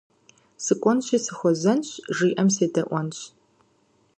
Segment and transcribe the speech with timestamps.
[0.63, 3.19] Сыкӏуэнщи сыхуэзэнщ, жиӏэм седэӏуэнщ.